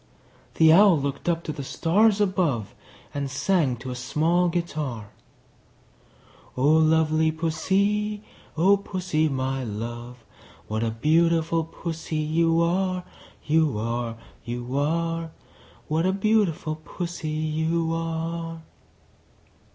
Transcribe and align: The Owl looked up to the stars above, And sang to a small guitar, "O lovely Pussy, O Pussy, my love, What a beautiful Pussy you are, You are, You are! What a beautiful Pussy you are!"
The 0.55 0.73
Owl 0.73 0.99
looked 0.99 1.29
up 1.29 1.43
to 1.43 1.51
the 1.51 1.63
stars 1.63 2.19
above, 2.19 2.73
And 3.13 3.29
sang 3.29 3.75
to 3.75 3.91
a 3.91 3.95
small 3.95 4.49
guitar, 4.49 5.11
"O 6.57 6.71
lovely 6.71 7.31
Pussy, 7.31 8.23
O 8.57 8.77
Pussy, 8.77 9.29
my 9.29 9.63
love, 9.63 10.25
What 10.67 10.83
a 10.83 10.89
beautiful 10.89 11.63
Pussy 11.65 12.15
you 12.15 12.59
are, 12.63 13.03
You 13.45 13.77
are, 13.77 14.17
You 14.43 14.75
are! 14.75 15.29
What 15.87 16.07
a 16.07 16.13
beautiful 16.13 16.77
Pussy 16.83 17.29
you 17.29 17.93
are!" 17.93 18.63